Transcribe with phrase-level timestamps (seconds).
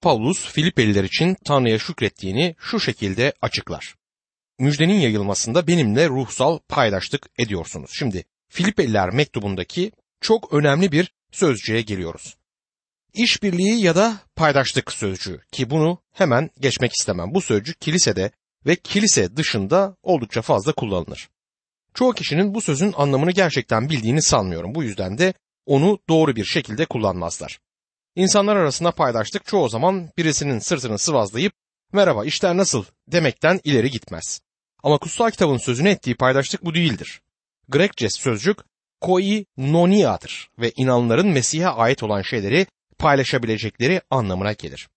[0.00, 3.94] Paulus Filipeliler için Tanrı'ya şükrettiğini şu şekilde açıklar.
[4.58, 7.90] Müjdenin yayılmasında benimle ruhsal paydaşlık ediyorsunuz.
[7.98, 12.36] Şimdi Filipeliler mektubundaki çok önemli bir sözcüğe geliyoruz.
[13.14, 17.34] İşbirliği ya da paydaşlık sözcüğü ki bunu hemen geçmek istemem.
[17.34, 18.30] Bu sözcük kilisede
[18.66, 21.28] ve kilise dışında oldukça fazla kullanılır.
[21.94, 24.74] Çoğu kişinin bu sözün anlamını gerçekten bildiğini sanmıyorum.
[24.74, 25.34] Bu yüzden de
[25.66, 27.58] onu doğru bir şekilde kullanmazlar.
[28.18, 31.52] İnsanlar arasında paydaşlık çoğu zaman birisinin sırtını sıvazlayıp
[31.92, 34.40] merhaba işler nasıl demekten ileri gitmez.
[34.82, 37.20] Ama kutsal kitabın sözünü ettiği paydaşlık bu değildir.
[37.68, 38.58] Grekçe sözcük
[39.00, 42.66] koi nonia'dır ve inanların Mesih'e ait olan şeyleri
[42.98, 44.88] paylaşabilecekleri anlamına gelir.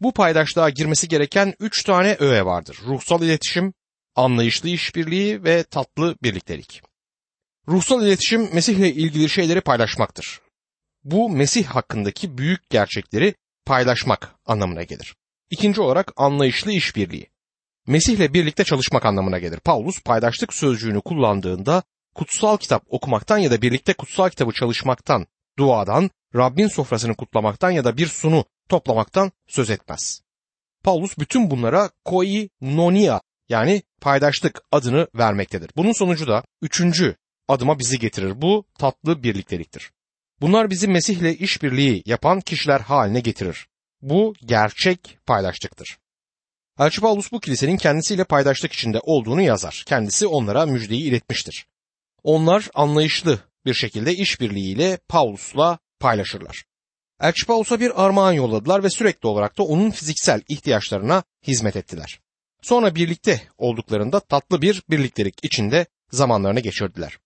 [0.00, 2.78] Bu paydaşlığa girmesi gereken üç tane öğe vardır.
[2.86, 3.74] Ruhsal iletişim,
[4.14, 6.82] anlayışlı işbirliği ve tatlı birliktelik.
[7.68, 10.47] Ruhsal iletişim Mesih ile ilgili şeyleri paylaşmaktır.
[11.04, 13.34] Bu Mesih hakkındaki büyük gerçekleri
[13.66, 15.16] paylaşmak anlamına gelir.
[15.50, 17.30] İkinci olarak anlayışlı işbirliği.
[17.86, 19.60] Mesih ile birlikte çalışmak anlamına gelir.
[19.60, 21.82] Paulus paydaşlık sözcüğünü kullandığında
[22.14, 25.26] kutsal kitap okumaktan ya da birlikte kutsal kitabı çalışmaktan,
[25.58, 30.22] duadan, Rabbin sofrasını kutlamaktan ya da bir sunu toplamaktan söz etmez.
[30.84, 35.70] Paulus bütün bunlara koi nonia yani paydaşlık adını vermektedir.
[35.76, 37.16] Bunun sonucu da üçüncü
[37.48, 38.42] adıma bizi getirir.
[38.42, 39.90] Bu tatlı birlikteliktir.
[40.40, 43.66] Bunlar bizi Mesih ile işbirliği yapan kişiler haline getirir.
[44.02, 45.98] Bu gerçek paydaşlıktır.
[46.78, 49.84] Elçi Paulus bu kilisenin kendisiyle paydaşlık içinde olduğunu yazar.
[49.86, 51.66] Kendisi onlara müjdeyi iletmiştir.
[52.22, 56.64] Onlar anlayışlı bir şekilde işbirliğiyle Paulus'la paylaşırlar.
[57.20, 62.20] Elçi Paulus'a bir armağan yolladılar ve sürekli olarak da onun fiziksel ihtiyaçlarına hizmet ettiler.
[62.62, 67.18] Sonra birlikte olduklarında tatlı bir birliktelik içinde zamanlarını geçirdiler.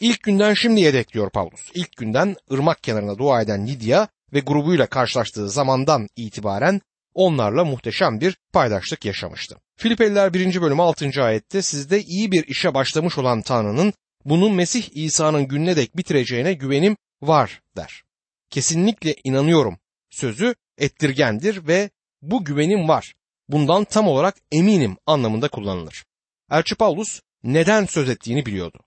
[0.00, 1.70] İlk günden şimdiye dek diyor Paulus.
[1.74, 6.80] İlk günden ırmak kenarına dua eden Lidya ve grubuyla karşılaştığı zamandan itibaren
[7.14, 9.56] onlarla muhteşem bir paydaşlık yaşamıştı.
[9.76, 10.62] Filipeliler 1.
[10.62, 11.22] bölüm 6.
[11.22, 13.92] ayette sizde iyi bir işe başlamış olan Tanrı'nın
[14.24, 18.02] bunu Mesih İsa'nın gününe dek bitireceğine güvenim var der.
[18.50, 19.78] Kesinlikle inanıyorum
[20.10, 21.90] sözü ettirgendir ve
[22.22, 23.14] bu güvenim var.
[23.48, 26.04] Bundan tam olarak eminim anlamında kullanılır.
[26.50, 28.78] Elçi Paulus neden söz ettiğini biliyordu.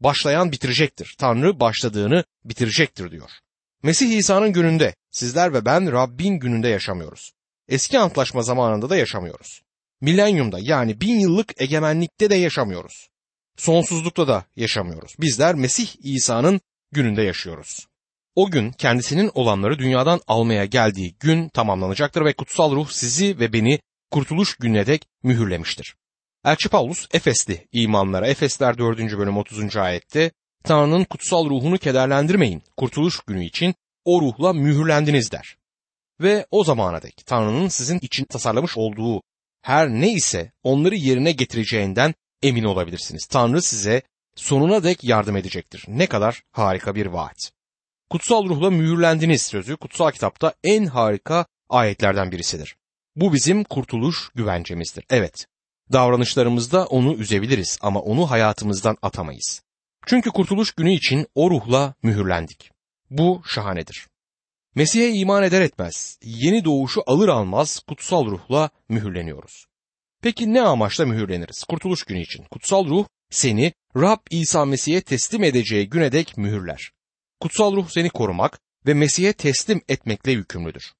[0.00, 1.14] Başlayan bitirecektir.
[1.18, 3.30] Tanrı başladığını bitirecektir diyor.
[3.82, 7.32] Mesih İsa'nın gününde sizler ve ben Rabbin gününde yaşamıyoruz.
[7.68, 9.62] Eski antlaşma zamanında da yaşamıyoruz.
[10.00, 13.08] Milenyumda yani bin yıllık egemenlikte de yaşamıyoruz.
[13.56, 15.14] Sonsuzlukta da yaşamıyoruz.
[15.20, 16.60] Bizler Mesih İsa'nın
[16.92, 17.86] gününde yaşıyoruz.
[18.34, 23.80] O gün kendisinin olanları dünyadan almaya geldiği gün tamamlanacaktır ve kutsal ruh sizi ve beni
[24.10, 25.96] kurtuluş gününe dek mühürlemiştir.
[26.44, 28.98] Elçi Paulus Efesli imanlara Efesler 4.
[28.98, 29.76] bölüm 30.
[29.76, 30.30] ayette
[30.64, 32.62] Tanrı'nın kutsal ruhunu kederlendirmeyin.
[32.76, 33.74] Kurtuluş günü için
[34.04, 35.56] o ruhla mühürlendiniz der.
[36.20, 39.22] Ve o zamana dek Tanrı'nın sizin için tasarlamış olduğu
[39.62, 43.26] her ne ise onları yerine getireceğinden emin olabilirsiniz.
[43.26, 44.02] Tanrı size
[44.36, 45.84] sonuna dek yardım edecektir.
[45.88, 47.52] Ne kadar harika bir vaat.
[48.10, 52.76] Kutsal ruhla mühürlendiniz sözü kutsal kitapta en harika ayetlerden birisidir.
[53.16, 55.04] Bu bizim kurtuluş güvencemizdir.
[55.10, 55.46] Evet,
[55.92, 59.62] davranışlarımızda onu üzebiliriz ama onu hayatımızdan atamayız.
[60.06, 62.70] Çünkü kurtuluş günü için o ruhla mühürlendik.
[63.10, 64.06] Bu şahanedir.
[64.74, 69.66] Mesih'e iman eder etmez, yeni doğuşu alır almaz kutsal ruhla mühürleniyoruz.
[70.22, 71.64] Peki ne amaçla mühürleniriz?
[71.64, 72.44] Kurtuluş günü için.
[72.44, 76.90] Kutsal ruh seni Rab İsa Mesih'e teslim edeceği güne dek mühürler.
[77.40, 80.92] Kutsal ruh seni korumak ve Mesih'e teslim etmekle yükümlüdür.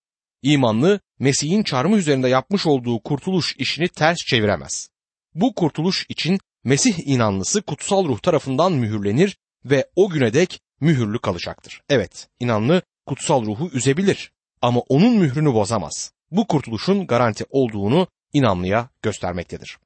[0.43, 4.89] İmanlı Mesih'in çarmıh üzerinde yapmış olduğu kurtuluş işini ters çeviremez.
[5.35, 11.81] Bu kurtuluş için Mesih inanlısı kutsal ruh tarafından mühürlenir ve o güne dek mühürlü kalacaktır.
[11.89, 16.13] Evet, inanlı kutsal ruhu üzebilir ama onun mührünü bozamaz.
[16.31, 19.79] Bu kurtuluşun garanti olduğunu inanlıya göstermektedir.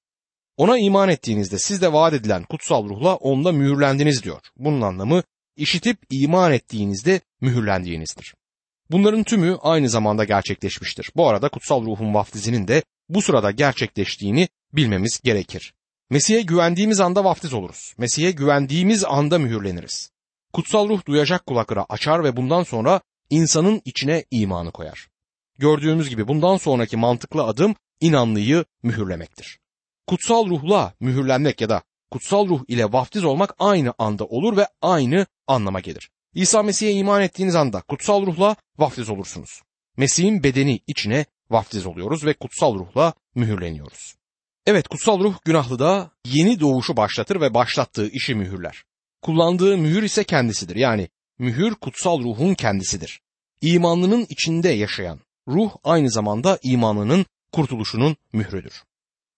[0.57, 4.41] Ona iman ettiğinizde siz de vaat edilen kutsal ruhla onda mühürlendiniz diyor.
[4.57, 5.23] Bunun anlamı
[5.57, 8.35] işitip iman ettiğinizde mühürlendiğinizdir.
[8.95, 11.11] Bunların tümü aynı zamanda gerçekleşmiştir.
[11.17, 15.75] Bu arada kutsal ruhun vaftizinin de bu sırada gerçekleştiğini bilmemiz gerekir.
[16.11, 17.95] Mesih'e güvendiğimiz anda vaftiz oluruz.
[17.99, 20.11] Mesih'e güvendiğimiz anda mühürleniriz.
[20.53, 25.09] Kutsal ruh duyacak kulakları açar ve bundan sonra insanın içine imanı koyar.
[25.59, 29.59] Gördüğümüz gibi bundan sonraki mantıklı adım inanlıyı mühürlemektir.
[30.07, 35.27] Kutsal ruhla mühürlenmek ya da kutsal ruh ile vaftiz olmak aynı anda olur ve aynı
[35.47, 36.11] anlama gelir.
[36.35, 39.61] İsa Mesih'e iman ettiğiniz anda kutsal ruhla vaftiz olursunuz.
[39.97, 44.15] Mesih'in bedeni içine vaftiz oluyoruz ve kutsal ruhla mühürleniyoruz.
[44.67, 48.85] Evet kutsal ruh günahlı da yeni doğuşu başlatır ve başlattığı işi mühürler.
[49.23, 50.77] Kullandığı mühür ise kendisidir.
[50.77, 51.09] Yani
[51.39, 53.21] mühür kutsal ruhun kendisidir.
[53.61, 58.83] İmanlının içinde yaşayan, ruh aynı zamanda imanının kurtuluşunun mührüdür.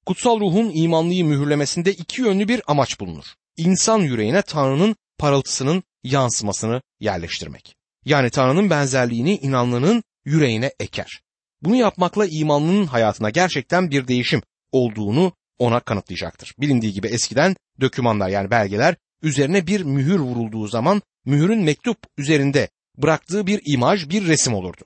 [0.06, 3.24] Kutsal ruhun imanlıyı mühürlemesinde iki yönlü bir amaç bulunur.
[3.56, 7.74] İnsan yüreğine Tanrı'nın parıltısının yansımasını yerleştirmek.
[8.04, 11.20] Yani Tanrı'nın benzerliğini inanlının yüreğine eker.
[11.62, 14.42] Bunu yapmakla imanlının hayatına gerçekten bir değişim
[14.72, 16.54] olduğunu ona kanıtlayacaktır.
[16.58, 23.46] Bilindiği gibi eskiden dökümanlar yani belgeler üzerine bir mühür vurulduğu zaman mühürün mektup üzerinde bıraktığı
[23.46, 24.84] bir imaj, bir resim olurdu.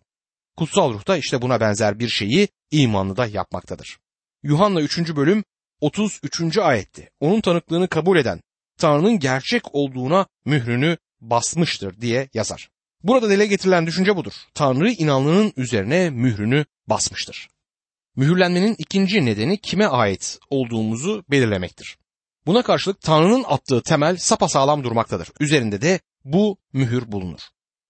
[0.56, 3.98] Kutsal ruh da işte buna benzer bir şeyi imanlı da yapmaktadır.
[4.42, 5.16] Yuhanna 3.
[5.16, 5.44] bölüm
[5.80, 6.58] 33.
[6.58, 7.10] ayetti.
[7.20, 8.40] Onun tanıklığını kabul eden
[8.78, 12.70] Tanrı'nın gerçek olduğuna mührünü basmıştır diye yazar.
[13.02, 14.32] Burada dile getirilen düşünce budur.
[14.54, 17.48] Tanrı inanlının üzerine mührünü basmıştır.
[18.16, 21.98] Mühürlenmenin ikinci nedeni kime ait olduğumuzu belirlemektir.
[22.46, 25.28] Buna karşılık Tanrı'nın attığı temel sapasağlam durmaktadır.
[25.40, 27.40] Üzerinde de bu mühür bulunur.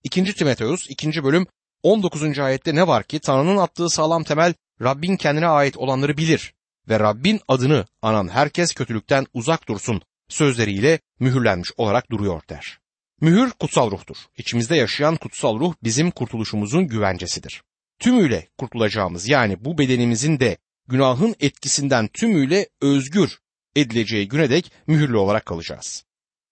[0.02, 0.24] 2.
[0.24, 1.24] Timoteus 2.
[1.24, 1.46] bölüm
[1.82, 2.38] 19.
[2.38, 6.54] ayette ne var ki Tanrı'nın attığı sağlam temel Rabbin kendine ait olanları bilir
[6.88, 12.79] ve Rabbin adını anan herkes kötülükten uzak dursun sözleriyle mühürlenmiş olarak duruyor der.
[13.20, 14.17] Mühür kutsal ruhtur.
[14.37, 17.62] İçimizde yaşayan kutsal ruh bizim kurtuluşumuzun güvencesidir.
[17.99, 20.56] Tümüyle kurtulacağımız yani bu bedenimizin de
[20.88, 23.38] günahın etkisinden tümüyle özgür
[23.76, 26.05] edileceği güne dek mühürlü olarak kalacağız.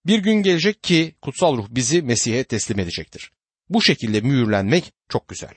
[0.06, 3.32] Bir gün gelecek ki kutsal ruh bizi Mesih'e teslim edecektir.
[3.69, 5.55] Bu şekilde mühürlenmek çok güzel.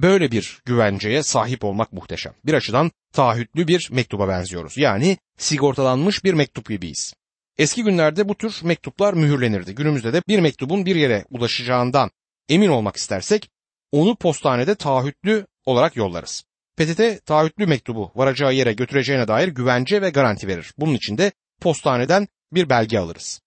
[0.00, 2.34] Böyle bir güvenceye sahip olmak muhteşem.
[2.44, 4.78] Bir açıdan taahhütlü bir mektuba benziyoruz.
[4.78, 7.14] Yani sigortalanmış bir mektup gibiyiz.
[7.58, 9.74] Eski günlerde bu tür mektuplar mühürlenirdi.
[9.74, 12.10] Günümüzde de bir mektubun bir yere ulaşacağından
[12.48, 13.50] emin olmak istersek
[13.92, 16.44] onu postanede taahhütlü olarak yollarız.
[16.76, 20.74] PTT taahhütlü mektubu varacağı yere götüreceğine dair güvence ve garanti verir.
[20.78, 23.40] Bunun için de postaneden bir belge alırız.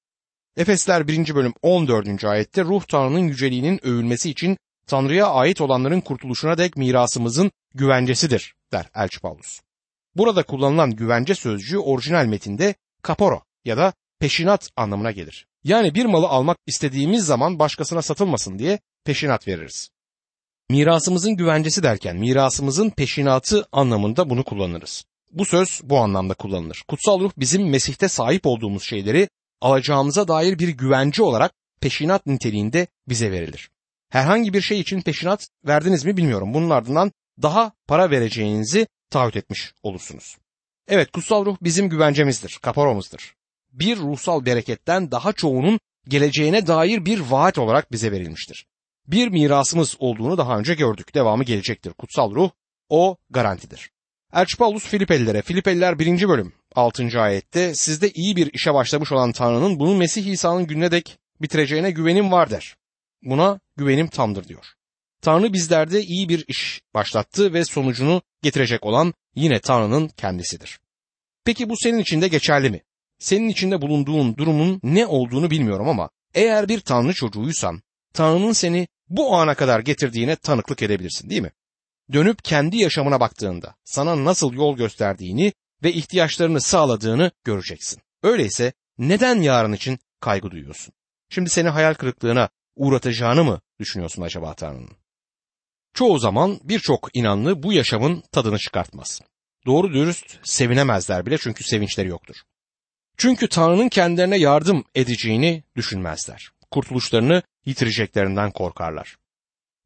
[0.57, 1.35] Efesler 1.
[1.35, 2.23] bölüm 14.
[2.23, 4.57] ayette ruh Tanrı'nın yüceliğinin övülmesi için
[4.87, 9.59] Tanrı'ya ait olanların kurtuluşuna dek mirasımızın güvencesidir der Elçi Paulus.
[10.15, 15.47] Burada kullanılan güvence sözcüğü orijinal metinde kaporo ya da peşinat anlamına gelir.
[15.63, 19.89] Yani bir malı almak istediğimiz zaman başkasına satılmasın diye peşinat veririz.
[20.69, 25.03] Mirasımızın güvencesi derken mirasımızın peşinatı anlamında bunu kullanırız.
[25.31, 26.83] Bu söz bu anlamda kullanılır.
[26.87, 29.29] Kutsal ruh bizim Mesih'te sahip olduğumuz şeyleri
[29.61, 31.51] alacağımıza dair bir güvence olarak
[31.81, 33.69] peşinat niteliğinde bize verilir.
[34.09, 36.53] Herhangi bir şey için peşinat verdiniz mi bilmiyorum.
[36.53, 40.37] Bunun ardından daha para vereceğinizi taahhüt etmiş olursunuz.
[40.87, 43.35] Evet kutsal ruh bizim güvencemizdir, kaparomuzdur.
[43.75, 48.65] Bir ruhsal bereketten daha çoğunun geleceğine dair bir vaat olarak bize verilmiştir.
[49.07, 51.15] Bir mirasımız olduğunu daha önce gördük.
[51.15, 51.93] Devamı gelecektir.
[51.93, 52.49] Kutsal ruh
[52.89, 53.91] o garantidir.
[54.33, 56.27] Elçi Paulus Filipelilere, Filipeliler 1.
[56.27, 57.21] bölüm 6.
[57.21, 62.31] ayette sizde iyi bir işe başlamış olan Tanrı'nın bunu Mesih İsa'nın gününe dek bitireceğine güvenim
[62.31, 62.75] var der.
[63.23, 64.65] Buna güvenim tamdır diyor.
[65.21, 70.79] Tanrı bizlerde iyi bir iş başlattı ve sonucunu getirecek olan yine Tanrı'nın kendisidir.
[71.45, 72.81] Peki bu senin için de geçerli mi?
[73.25, 77.81] Senin içinde bulunduğun durumun ne olduğunu bilmiyorum ama eğer bir Tanrı çocuğuysan
[78.13, 81.51] Tanrı'nın seni bu ana kadar getirdiğine tanıklık edebilirsin değil mi?
[82.13, 88.01] Dönüp kendi yaşamına baktığında sana nasıl yol gösterdiğini ve ihtiyaçlarını sağladığını göreceksin.
[88.23, 90.93] Öyleyse neden yarın için kaygı duyuyorsun?
[91.29, 94.97] Şimdi seni hayal kırıklığına uğratacağını mı düşünüyorsun acaba Tanrı'nın?
[95.93, 99.21] Çoğu zaman birçok inanlı bu yaşamın tadını çıkartmaz.
[99.65, 102.35] Doğru dürüst sevinemezler bile çünkü sevinçleri yoktur.
[103.17, 106.51] Çünkü Tanrı'nın kendilerine yardım edeceğini düşünmezler.
[106.71, 109.17] Kurtuluşlarını yitireceklerinden korkarlar.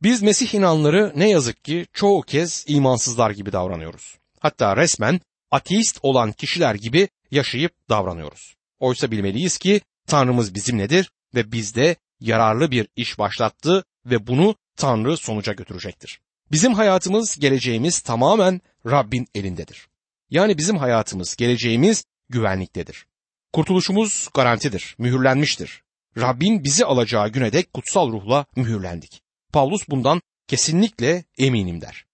[0.01, 4.17] Biz Mesih inanları ne yazık ki çoğu kez imansızlar gibi davranıyoruz.
[4.39, 5.19] Hatta resmen
[5.51, 8.55] ateist olan kişiler gibi yaşayıp davranıyoruz.
[8.79, 15.53] Oysa bilmeliyiz ki Tanrımız bizimledir ve bizde yararlı bir iş başlattı ve bunu Tanrı sonuca
[15.53, 16.19] götürecektir.
[16.51, 19.87] Bizim hayatımız, geleceğimiz tamamen Rabbin elindedir.
[20.29, 23.05] Yani bizim hayatımız, geleceğimiz güvenliktedir.
[23.53, 25.83] Kurtuluşumuz garantidir, mühürlenmiştir.
[26.17, 29.21] Rabbin bizi alacağı güne dek kutsal ruhla mühürlendik.
[29.53, 32.05] Paulus bundan kesinlikle eminim der.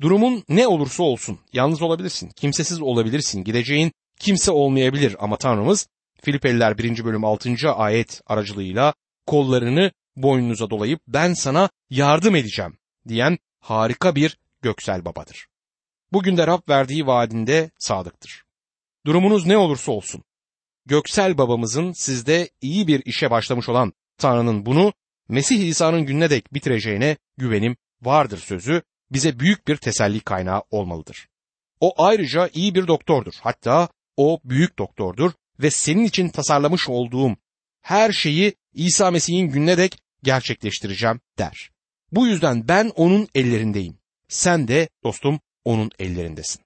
[0.00, 5.88] Durumun ne olursa olsun yalnız olabilirsin, kimsesiz olabilirsin, gideceğin kimse olmayabilir ama Tanrımız
[6.22, 7.04] Filipeliler 1.
[7.04, 7.54] bölüm 6.
[7.76, 8.94] ayet aracılığıyla
[9.26, 15.46] kollarını boynunuza dolayıp ben sana yardım edeceğim diyen harika bir göksel babadır.
[16.12, 18.44] Bugün de Rab verdiği vaadinde sadıktır.
[19.06, 20.22] Durumunuz ne olursa olsun,
[20.90, 24.92] göksel babamızın sizde iyi bir işe başlamış olan Tanrı'nın bunu
[25.28, 31.28] Mesih İsa'nın gününe dek bitireceğine güvenim vardır sözü bize büyük bir teselli kaynağı olmalıdır.
[31.80, 33.32] O ayrıca iyi bir doktordur.
[33.40, 37.36] Hatta o büyük doktordur ve senin için tasarlamış olduğum
[37.82, 41.70] her şeyi İsa Mesih'in gününe dek gerçekleştireceğim der.
[42.12, 46.62] Bu yüzden ben onun ellerindeyim sen de dostum onun ellerindesin.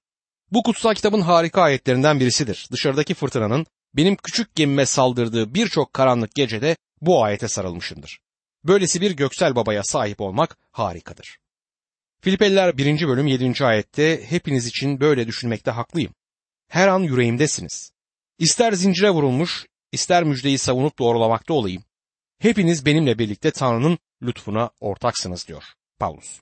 [0.53, 2.69] Bu kutsal kitabın harika ayetlerinden birisidir.
[2.73, 3.67] Dışarıdaki fırtınanın
[3.97, 8.21] benim küçük gemime saldırdığı birçok karanlık gecede bu ayete sarılmışımdır.
[8.65, 11.39] Böylesi bir göksel babaya sahip olmak harikadır.
[12.21, 13.09] Filipeliler 1.
[13.09, 13.65] bölüm 7.
[13.65, 16.15] ayette hepiniz için böyle düşünmekte haklıyım.
[16.69, 17.93] Her an yüreğimdesiniz.
[18.39, 21.85] İster zincire vurulmuş, ister müjdeyi savunup doğrulamakta olayım.
[22.39, 25.65] Hepiniz benimle birlikte Tanrı'nın lütfuna ortaksınız diyor
[25.99, 26.41] Paulus.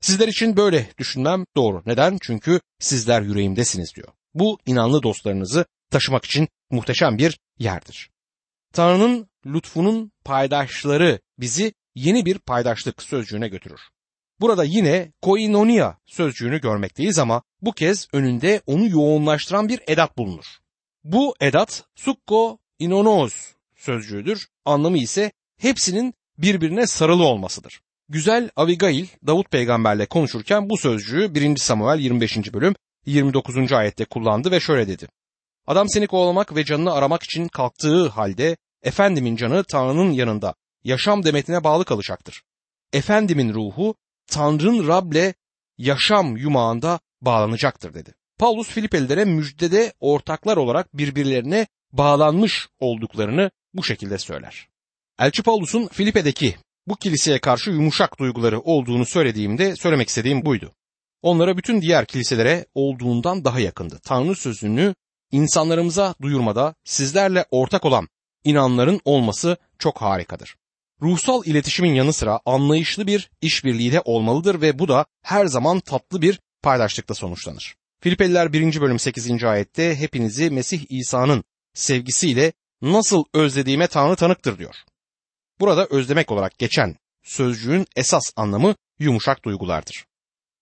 [0.00, 1.82] Sizler için böyle düşünmem doğru.
[1.86, 2.18] Neden?
[2.22, 4.08] Çünkü sizler yüreğimdesiniz diyor.
[4.34, 8.10] Bu inanlı dostlarınızı taşımak için muhteşem bir yerdir.
[8.72, 13.80] Tanrı'nın lütfunun paydaşları bizi yeni bir paydaşlık sözcüğüne götürür.
[14.40, 20.44] Burada yine koinonia sözcüğünü görmekteyiz ama bu kez önünde onu yoğunlaştıran bir edat bulunur.
[21.04, 23.34] Bu edat sukko inonos
[23.76, 24.48] sözcüğüdür.
[24.64, 27.80] Anlamı ise hepsinin birbirine sarılı olmasıdır.
[28.08, 31.56] Güzel Abigail Davut peygamberle konuşurken bu sözcüğü 1.
[31.56, 32.52] Samuel 25.
[32.52, 32.74] bölüm
[33.06, 33.72] 29.
[33.72, 35.08] ayette kullandı ve şöyle dedi.
[35.68, 41.64] Adam seni kovalamak ve canını aramak için kalktığı halde efendimin canı Tanrı'nın yanında yaşam demetine
[41.64, 42.42] bağlı kalacaktır.
[42.92, 43.94] Efendimin ruhu
[44.26, 45.34] Tanrı'nın Rab'le
[45.78, 48.14] yaşam yumağında bağlanacaktır dedi.
[48.38, 54.68] Paulus Filipelilere müjdede ortaklar olarak birbirlerine bağlanmış olduklarını bu şekilde söyler.
[55.18, 56.56] Elçi Paulus'un Filipe'deki
[56.86, 60.72] bu kiliseye karşı yumuşak duyguları olduğunu söylediğimde söylemek istediğim buydu.
[61.22, 63.98] Onlara bütün diğer kiliselere olduğundan daha yakındı.
[64.04, 64.94] Tanrı sözünü
[65.32, 68.08] insanlarımıza duyurmada sizlerle ortak olan
[68.44, 70.56] inanların olması çok harikadır.
[71.02, 76.22] Ruhsal iletişimin yanı sıra anlayışlı bir işbirliği de olmalıdır ve bu da her zaman tatlı
[76.22, 77.74] bir paydaşlıkta sonuçlanır.
[78.00, 78.80] Filipeliler 1.
[78.80, 79.44] bölüm 8.
[79.44, 81.44] ayette hepinizi Mesih İsa'nın
[81.74, 84.74] sevgisiyle nasıl özlediğime Tanrı tanıktır diyor.
[85.60, 90.04] Burada özlemek olarak geçen sözcüğün esas anlamı yumuşak duygulardır.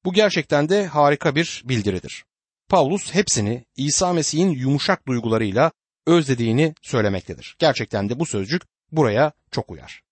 [0.04, 2.24] Bu gerçekten de harika bir bildiridir.
[2.68, 5.72] Paulus hepsini İsa Mesih'in yumuşak duygularıyla
[6.06, 7.56] özlediğini söylemektedir.
[7.58, 10.02] Gerçekten de bu sözcük buraya çok uyar.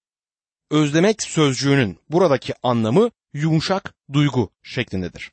[0.70, 5.32] Özlemek sözcüğünün buradaki anlamı yumuşak duygu şeklindedir.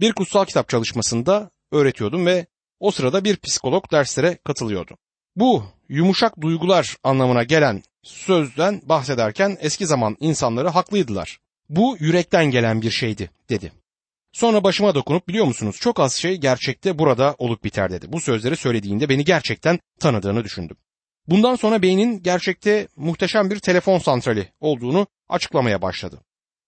[0.00, 2.46] Bir kutsal kitap çalışmasında öğretiyordum ve
[2.80, 4.96] o sırada bir psikolog derslere katılıyordu.
[5.36, 11.38] Bu yumuşak duygular anlamına gelen sözden bahsederken eski zaman insanları haklıydılar.
[11.68, 13.72] Bu yürekten gelen bir şeydi dedi.
[14.32, 18.12] Sonra başıma dokunup biliyor musunuz çok az şey gerçekte burada olup biter dedi.
[18.12, 20.76] Bu sözleri söylediğinde beni gerçekten tanıdığını düşündüm.
[21.26, 26.20] Bundan sonra beynin gerçekte muhteşem bir telefon santrali olduğunu açıklamaya başladı.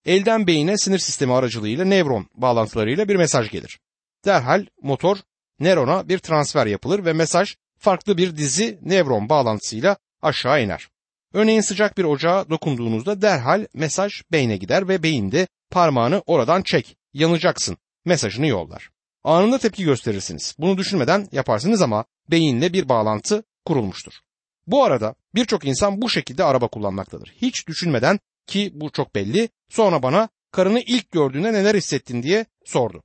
[0.06, 3.78] Elden beyine sinir sistemi aracılığıyla nevron bağlantılarıyla bir mesaj gelir.
[4.24, 5.16] Derhal motor
[5.60, 10.88] nörona bir transfer yapılır ve mesaj farklı bir dizi nevron bağlantısıyla aşağı iner.
[11.32, 17.76] Örneğin sıcak bir ocağa dokunduğunuzda derhal mesaj beyne gider ve beyinde parmağını oradan çek, yanacaksın
[18.04, 18.90] mesajını yollar.
[19.24, 20.54] Anında tepki gösterirsiniz.
[20.58, 24.12] Bunu düşünmeden yaparsınız ama beyinle bir bağlantı kurulmuştur.
[24.66, 27.32] Bu arada birçok insan bu şekilde araba kullanmaktadır.
[27.42, 33.02] Hiç düşünmeden ki bu çok belli sonra bana karını ilk gördüğünde neler hissettin diye sordu.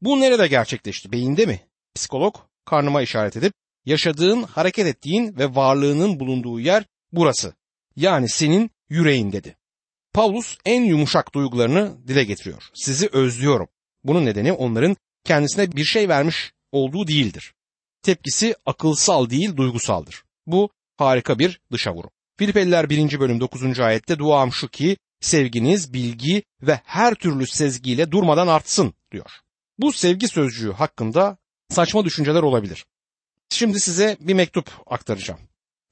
[0.00, 1.12] Bu nerede gerçekleşti?
[1.12, 1.60] Beyinde mi?
[1.94, 3.52] Psikolog karnıma işaret edip
[3.86, 7.54] yaşadığın, hareket ettiğin ve varlığının bulunduğu yer burası.
[7.96, 9.57] Yani senin yüreğin dedi.
[10.14, 12.62] Paulus en yumuşak duygularını dile getiriyor.
[12.74, 13.68] Sizi özlüyorum.
[14.04, 17.54] Bunun nedeni onların kendisine bir şey vermiş olduğu değildir.
[18.02, 20.24] Tepkisi akılsal değil duygusaldır.
[20.46, 22.10] Bu harika bir dışa vurum.
[22.38, 23.20] Filipeliler 1.
[23.20, 23.80] bölüm 9.
[23.80, 29.30] ayette duam şu ki sevginiz, bilgi ve her türlü sezgiyle durmadan artsın diyor.
[29.78, 31.36] Bu sevgi sözcüğü hakkında
[31.68, 32.86] saçma düşünceler olabilir.
[33.50, 35.40] Şimdi size bir mektup aktaracağım.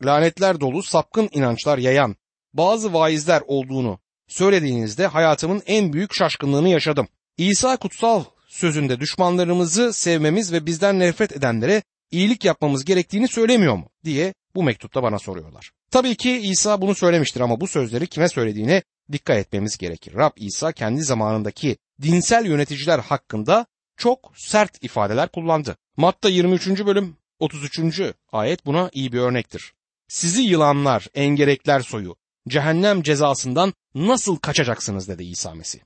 [0.05, 2.17] Lanetler dolu sapkın inançlar yayan
[2.55, 7.09] bazı vaizler olduğunu söylediğinizde hayatımın en büyük şaşkınlığını yaşadım.
[7.39, 14.35] İsa kutsal sözünde düşmanlarımızı sevmemiz ve bizden nefret edenlere iyilik yapmamız gerektiğini söylemiyor mu diye
[14.55, 15.71] bu mektupta bana soruyorlar.
[15.91, 20.15] Tabii ki İsa bunu söylemiştir ama bu sözleri kime söylediğine dikkat etmemiz gerekir.
[20.15, 23.67] Rab İsa kendi zamanındaki dinsel yöneticiler hakkında
[23.97, 25.77] çok sert ifadeler kullandı.
[25.97, 26.87] Matta 23.
[26.87, 28.01] bölüm 33.
[28.33, 29.73] ayet buna iyi bir örnektir.
[30.09, 32.17] Sizi yılanlar, engerekler soyu,
[32.49, 35.81] cehennem cezasından nasıl kaçacaksınız dedi İsa Mesih.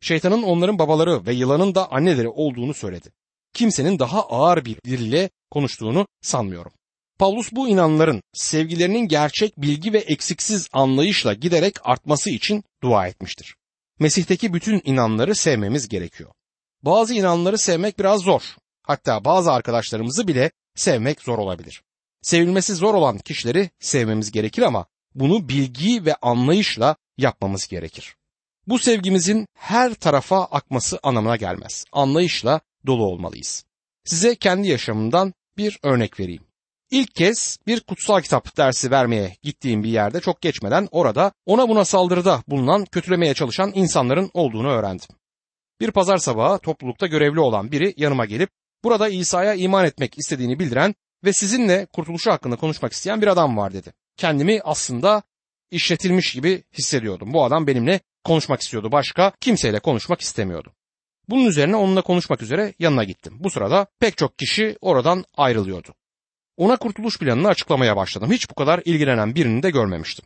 [0.00, 3.12] Şeytanın onların babaları ve yılanın da anneleri olduğunu söyledi.
[3.54, 6.72] Kimsenin daha ağır bir dille konuştuğunu sanmıyorum.
[7.18, 13.54] Paulus bu inanların sevgilerinin gerçek bilgi ve eksiksiz anlayışla giderek artması için dua etmiştir.
[13.98, 16.30] Mesih'teki bütün inanları sevmemiz gerekiyor.
[16.82, 18.42] Bazı inanları sevmek biraz zor.
[18.82, 21.82] Hatta bazı arkadaşlarımızı bile sevmek zor olabilir.
[22.22, 28.16] Sevilmesi zor olan kişileri sevmemiz gerekir ama bunu bilgi ve anlayışla yapmamız gerekir.
[28.66, 31.84] Bu sevgimizin her tarafa akması anlamına gelmez.
[31.92, 33.64] Anlayışla dolu olmalıyız.
[34.04, 36.42] Size kendi yaşamımdan bir örnek vereyim.
[36.90, 41.84] İlk kez bir kutsal kitap dersi vermeye gittiğim bir yerde çok geçmeden orada ona buna
[41.84, 45.08] saldırıda bulunan, kötülemeye çalışan insanların olduğunu öğrendim.
[45.80, 48.50] Bir pazar sabahı toplulukta görevli olan biri yanıma gelip
[48.84, 53.72] burada İsa'ya iman etmek istediğini bildiren ve sizinle kurtuluşu hakkında konuşmak isteyen bir adam var
[53.72, 53.92] dedi.
[54.20, 55.22] Kendimi aslında
[55.70, 57.32] işletilmiş gibi hissediyordum.
[57.32, 58.92] Bu adam benimle konuşmak istiyordu.
[58.92, 60.72] Başka kimseyle konuşmak istemiyordu.
[61.28, 63.36] Bunun üzerine onunla konuşmak üzere yanına gittim.
[63.40, 65.94] Bu sırada pek çok kişi oradan ayrılıyordu.
[66.56, 68.32] Ona kurtuluş planını açıklamaya başladım.
[68.32, 70.24] Hiç bu kadar ilgilenen birini de görmemiştim.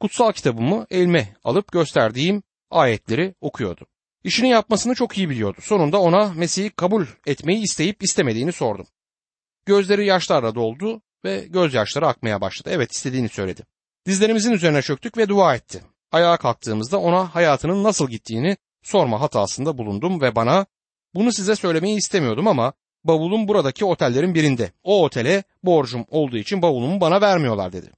[0.00, 3.86] Kutsal kitabımı elime alıp gösterdiğim ayetleri okuyordu.
[4.24, 5.58] İşini yapmasını çok iyi biliyordu.
[5.62, 8.86] Sonunda ona Mesih'i kabul etmeyi isteyip istemediğini sordum.
[9.66, 12.70] Gözleri yaşlarla doldu ve gözyaşları akmaya başladı.
[12.72, 13.62] Evet istediğini söyledi.
[14.06, 15.82] Dizlerimizin üzerine çöktük ve dua etti.
[16.12, 20.66] Ayağa kalktığımızda ona hayatının nasıl gittiğini sorma hatasında bulundum ve bana
[21.14, 22.72] bunu size söylemeyi istemiyordum ama
[23.04, 24.72] bavulum buradaki otellerin birinde.
[24.84, 27.90] O otele borcum olduğu için bavulumu bana vermiyorlar dedi.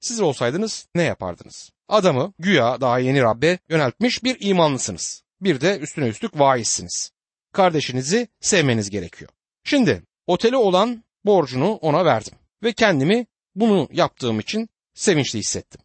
[0.00, 1.70] Siz olsaydınız ne yapardınız?
[1.88, 5.22] Adamı güya daha yeni Rabbe yöneltmiş bir imanlısınız.
[5.40, 7.10] Bir de üstüne üstlük vaizsiniz.
[7.52, 9.30] Kardeşinizi sevmeniz gerekiyor.
[9.64, 15.80] Şimdi otele olan borcunu ona verdim ve kendimi bunu yaptığım için sevinçli hissettim.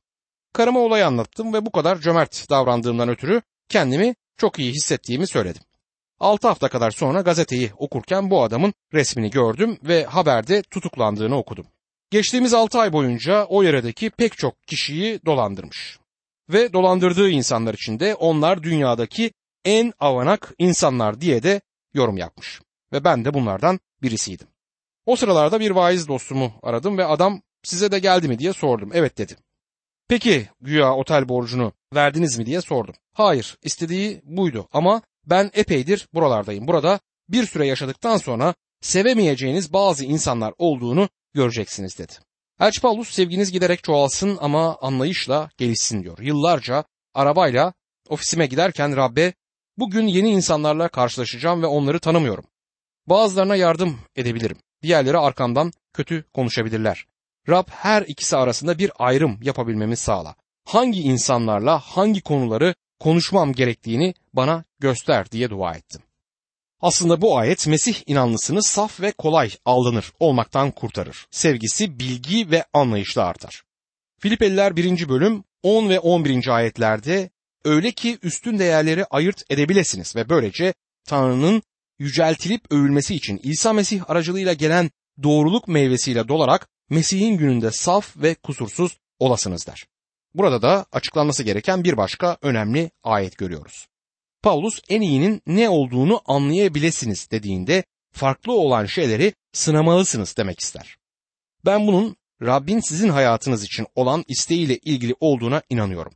[0.54, 5.62] Karıma olayı anlattım ve bu kadar cömert davrandığımdan ötürü kendimi çok iyi hissettiğimi söyledim.
[6.20, 11.68] 6 hafta kadar sonra gazeteyi okurken bu adamın resmini gördüm ve haberde tutuklandığını okudum.
[12.12, 16.00] Geçtiğimiz 6 ay boyunca o yöredeki pek çok kişiyi dolandırmış.
[16.50, 19.32] Ve dolandırdığı insanlar için de onlar dünyadaki
[19.66, 21.62] en avanak insanlar diye de
[21.94, 22.62] yorum yapmış.
[22.94, 24.48] Ve ben de bunlardan birisiydim.
[25.06, 28.90] O sıralarda bir vaiz dostumu aradım ve adam size de geldi mi diye sordum.
[28.94, 29.36] Evet dedi.
[30.08, 32.96] Peki güya otel borcunu verdiniz mi diye sordum.
[33.14, 36.68] Hayır istediği buydu ama ben epeydir buralardayım.
[36.68, 42.14] Burada bir süre yaşadıktan sonra sevemeyeceğiniz bazı insanlar olduğunu göreceksiniz dedi.
[42.60, 46.18] Elçi Paulus sevginiz giderek çoğalsın ama anlayışla gelişsin diyor.
[46.20, 46.84] Yıllarca
[47.14, 47.74] arabayla
[48.10, 49.34] ofisime giderken Rabbe
[49.78, 52.46] bugün yeni insanlarla karşılaşacağım ve onları tanımıyorum.
[53.08, 54.58] Bazılarına yardım edebilirim.
[54.84, 57.06] Diğerleri arkamdan kötü konuşabilirler.
[57.50, 60.36] Rab her ikisi arasında bir ayrım yapabilmemi sağla.
[60.66, 66.02] Hangi insanlarla hangi konuları konuşmam gerektiğini bana göster diye dua ettim.
[66.82, 71.28] Aslında bu ayet Mesih inanlısını saf ve kolay aldanır olmaktan kurtarır.
[71.32, 73.64] Sevgisi, bilgi ve anlayışla artar.
[74.20, 75.10] Filipeliler 1.
[75.10, 76.48] bölüm 10 ve 11.
[76.48, 77.30] ayetlerde
[77.66, 80.74] öyle ki üstün değerleri ayırt edebilesiniz ve böylece
[81.06, 81.62] Tanrı'nın
[82.00, 84.92] yüceltilip övülmesi için İsa Mesih aracılığıyla gelen
[85.24, 89.86] doğruluk meyvesiyle dolarak Mesih'in gününde saf ve kusursuz olasınız der.
[90.34, 93.88] Burada da açıklanması gereken bir başka önemli ayet görüyoruz.
[94.44, 100.98] Paulus en iyinin ne olduğunu anlayabilesiniz dediğinde farklı olan şeyleri sınamalısınız demek ister.
[101.66, 106.14] Ben bunun Rabbin sizin hayatınız için olan isteğiyle ilgili olduğuna inanıyorum.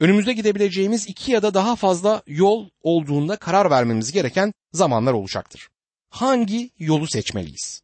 [0.00, 5.68] Önümüzde gidebileceğimiz iki ya da daha fazla yol olduğunda karar vermemiz gereken zamanlar olacaktır.
[6.10, 7.82] Hangi yolu seçmeliyiz?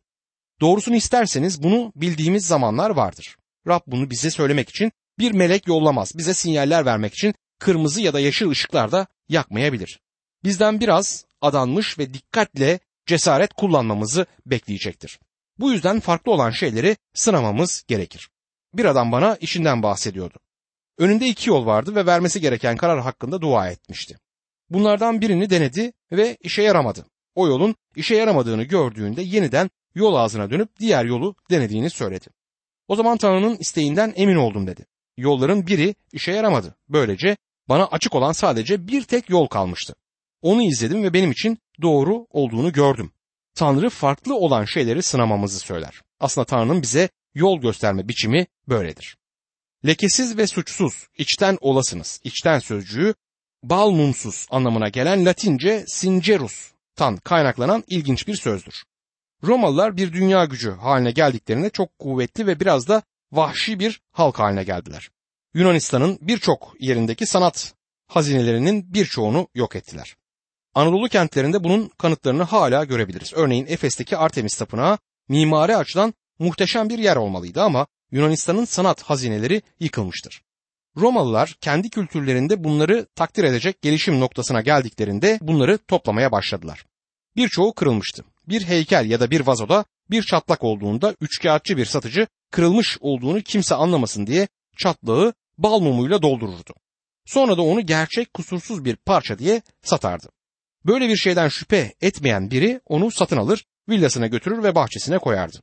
[0.61, 3.37] Doğrusunu isterseniz bunu bildiğimiz zamanlar vardır.
[3.67, 6.13] Rab bunu bize söylemek için bir melek yollamaz.
[6.15, 10.01] Bize sinyaller vermek için kırmızı ya da yeşil ışıklar da yakmayabilir.
[10.45, 15.21] Bizden biraz adanmış ve dikkatle cesaret kullanmamızı bekleyecektir.
[15.59, 18.31] Bu yüzden farklı olan şeyleri sınamamız gerekir.
[18.75, 20.39] Bir adam bana işinden bahsediyordu.
[21.01, 24.19] Önünde iki yol vardı ve vermesi gereken karar hakkında dua etmişti.
[24.71, 27.07] Bunlardan birini denedi ve işe yaramadı.
[27.35, 32.27] O yolun işe yaramadığını gördüğünde yeniden yol ağzına dönüp diğer yolu denediğini söyledi.
[32.89, 34.87] O zaman Tanrı'nın isteğinden emin oldum dedi.
[35.17, 36.75] Yolların biri işe yaramadı.
[36.89, 37.37] Böylece
[37.69, 39.95] bana açık olan sadece bir tek yol kalmıştı.
[40.43, 43.13] Onu izledim ve benim için doğru olduğunu gördüm.
[43.55, 46.01] Tanrı farklı olan şeyleri sınamamızı söyler.
[46.21, 49.20] Aslında Tanrı'nın bize yol gösterme biçimi böyledir.
[49.87, 52.21] Lekesiz ve suçsuz, içten olasınız.
[52.25, 53.15] İçten sözcüğü
[53.63, 58.85] bal mumsuz anlamına gelen Latince sincerus'tan kaynaklanan ilginç bir sözdür.
[59.45, 64.65] Romalılar bir dünya gücü haline geldiklerinde çok kuvvetli ve biraz da vahşi bir halk haline
[64.65, 65.11] geldiler.
[65.55, 67.75] Yunanistan'ın birçok yerindeki sanat
[68.07, 70.17] hazinelerinin birçoğunu yok ettiler.
[70.75, 73.33] Anadolu kentlerinde bunun kanıtlarını hala görebiliriz.
[73.35, 80.43] Örneğin Efes'teki Artemis Tapınağı mimari açıdan muhteşem bir yer olmalıydı ama Yunanistan'ın sanat hazineleri yıkılmıştır.
[80.97, 86.85] Romalılar kendi kültürlerinde bunları takdir edecek gelişim noktasına geldiklerinde bunları toplamaya başladılar.
[87.37, 88.25] Birçoğu kırılmıştı.
[88.49, 93.75] Bir heykel ya da bir vazoda bir çatlak olduğunda üçkağıtçı bir satıcı kırılmış olduğunu kimse
[93.75, 96.75] anlamasın diye çatlağı bal mumuyla doldururdu.
[97.27, 100.29] Sonra da onu gerçek kusursuz bir parça diye satardı.
[100.87, 105.61] Böyle bir şeyden şüphe etmeyen biri onu satın alır, villasına götürür ve bahçesine koyardı.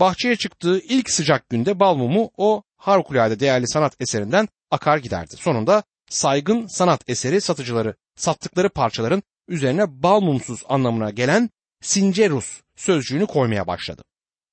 [0.00, 5.36] Bahçeye çıktığı ilk sıcak günde bal mumu o harikulade değerli sanat eserinden akar giderdi.
[5.36, 11.50] Sonunda saygın sanat eseri satıcıları sattıkları parçaların üzerine bal mumsuz anlamına gelen
[11.82, 14.02] sincerus sözcüğünü koymaya başladı.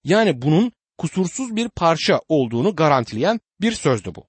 [0.04, 4.28] Yani bunun kusursuz bir parça olduğunu garantileyen bir sözdü bu.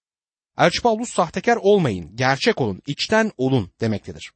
[0.58, 4.32] Elçi Paulus sahtekar olmayın, gerçek olun, içten olun demektedir.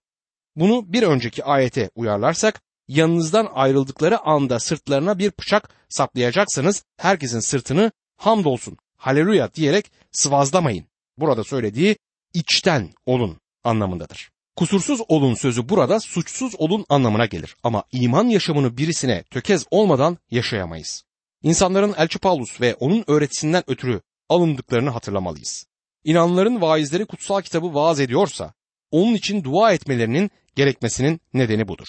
[0.56, 8.76] Bunu bir önceki ayete uyarlarsak yanınızdan ayrıldıkları anda sırtlarına bir bıçak saplayacaksanız herkesin sırtını hamdolsun,
[8.96, 10.86] haleluya diyerek sıvazlamayın.
[11.18, 11.96] Burada söylediği
[12.34, 14.30] içten olun anlamındadır.
[14.56, 21.04] Kusursuz olun sözü burada suçsuz olun anlamına gelir ama iman yaşamını birisine tökez olmadan yaşayamayız.
[21.42, 25.66] İnsanların Elçi Paulus ve onun öğretisinden ötürü alındıklarını hatırlamalıyız.
[26.04, 28.54] İnanların vaizleri kutsal kitabı vaaz ediyorsa
[28.90, 31.86] onun için dua etmelerinin gerekmesinin nedeni budur.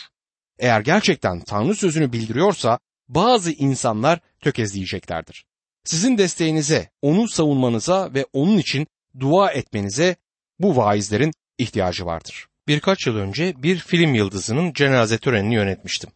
[0.60, 5.46] Eğer gerçekten Tanrı sözünü bildiriyorsa bazı insanlar tökezleyeceklerdir.
[5.84, 8.88] Sizin desteğinize, onu savunmanıza ve onun için
[9.20, 10.16] dua etmenize
[10.60, 12.48] bu vaizlerin ihtiyacı vardır.
[12.68, 16.10] Birkaç yıl önce bir film yıldızının cenaze törenini yönetmiştim.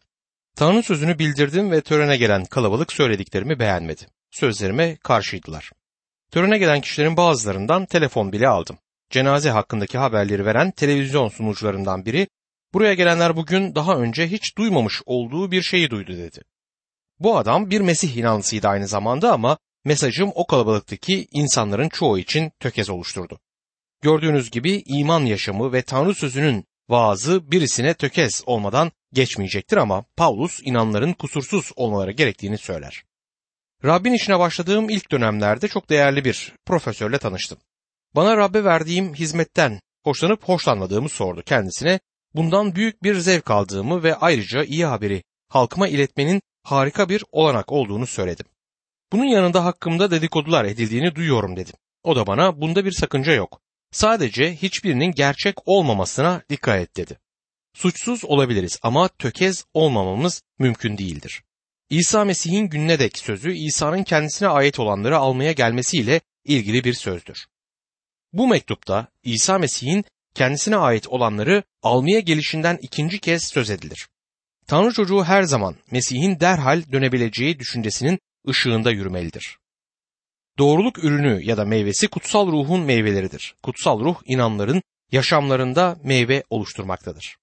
[0.56, 4.06] Tanrı sözünü bildirdim ve törene gelen kalabalık söylediklerimi beğenmedi.
[4.30, 5.70] Sözlerime karşıydılar.
[6.30, 8.78] Törene gelen kişilerin bazılarından telefon bile aldım.
[9.10, 12.28] Cenaze hakkındaki haberleri veren televizyon sunucularından biri,
[12.74, 16.42] buraya gelenler bugün daha önce hiç duymamış olduğu bir şeyi duydu dedi.
[17.18, 22.90] Bu adam bir Mesih inanlısıydı aynı zamanda ama mesajım o kalabalıktaki insanların çoğu için tökez
[22.90, 23.40] oluşturdu.
[24.02, 31.12] Gördüğünüz gibi iman yaşamı ve Tanrı sözünün vaazı birisine tökez olmadan geçmeyecektir ama Paulus inanların
[31.12, 33.04] kusursuz olmaları gerektiğini söyler.
[33.84, 37.58] Rabbin işine başladığım ilk dönemlerde çok değerli bir profesörle tanıştım.
[38.14, 42.00] Bana Rabbe verdiğim hizmetten hoşlanıp hoşlanmadığımı sordu kendisine.
[42.34, 48.06] Bundan büyük bir zevk aldığımı ve ayrıca iyi haberi halkıma iletmenin harika bir olanak olduğunu
[48.06, 48.46] söyledim.
[49.12, 51.74] Bunun yanında hakkımda dedikodular edildiğini duyuyorum dedim.
[52.02, 53.60] O da bana bunda bir sakınca yok.
[53.90, 57.18] Sadece hiçbirinin gerçek olmamasına dikkat et dedi.
[57.74, 61.42] Suçsuz olabiliriz ama tökez olmamamız mümkün değildir.
[61.90, 67.46] İsa Mesih'in gününe dek sözü İsa'nın kendisine ait olanları almaya gelmesiyle ilgili bir sözdür.
[68.32, 74.08] Bu mektupta İsa Mesih'in kendisine ait olanları almaya gelişinden ikinci kez söz edilir.
[74.66, 78.18] Tanrı çocuğu her zaman Mesih'in derhal dönebileceği düşüncesinin
[78.48, 79.58] ışığında yürümelidir.
[80.58, 83.54] Doğruluk ürünü ya da meyvesi kutsal ruhun meyveleridir.
[83.62, 87.36] Kutsal ruh inanların yaşamlarında meyve oluşturmaktadır.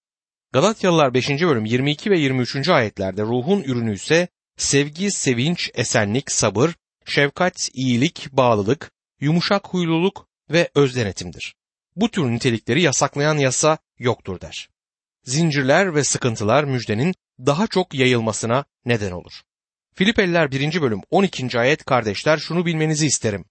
[0.51, 1.29] Galatyalılar 5.
[1.29, 2.69] bölüm 22 ve 23.
[2.69, 6.75] ayetlerde ruhun ürünü ise sevgi, sevinç, esenlik, sabır,
[7.05, 11.55] şefkat, iyilik, bağlılık, yumuşak huyluluk ve özdenetimdir.
[11.99, 14.69] Bu tür nitelikleri yasaklayan yasa yoktur der.
[15.23, 19.41] Zincirler ve sıkıntılar müjdenin daha çok yayılmasına neden olur.
[19.95, 20.81] Filipeliler 1.
[20.81, 21.59] bölüm 12.
[21.59, 23.45] ayet kardeşler şunu bilmenizi isterim.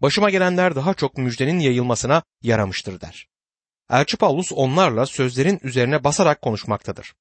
[0.00, 3.28] Başıma gelenler daha çok müjdenin yayılmasına yaramıştır der.
[3.90, 7.14] Elçi Paulus onlarla sözlerin üzerine basarak konuşmaktadır.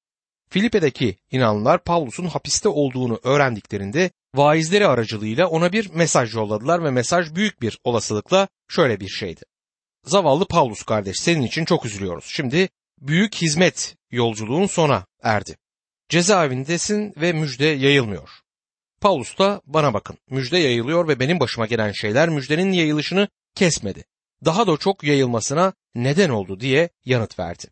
[0.50, 7.62] Filipe'deki inanlılar Paulus'un hapiste olduğunu öğrendiklerinde vaizleri aracılığıyla ona bir mesaj yolladılar ve mesaj büyük
[7.62, 9.41] bir olasılıkla şöyle bir şeydi.
[10.05, 12.25] Zavallı Paulus kardeş senin için çok üzülüyoruz.
[12.27, 12.69] Şimdi
[13.01, 15.57] büyük hizmet yolculuğun sona erdi.
[16.09, 18.29] Cezaevindesin ve müjde yayılmıyor.
[19.01, 24.05] Paulus da bana bakın müjde yayılıyor ve benim başıma gelen şeyler müjdenin yayılışını kesmedi.
[24.45, 27.71] Daha da çok yayılmasına neden oldu diye yanıt verdi.